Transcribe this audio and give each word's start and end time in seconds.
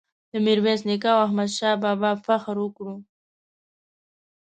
د 0.31 0.33
میرویس 0.45 0.81
نیکه 0.89 1.09
او 1.13 1.19
احمد 1.25 1.49
شاه 1.57 1.75
بابا 1.83 2.11
فخر 2.25 2.55
وکړو. 2.61 2.95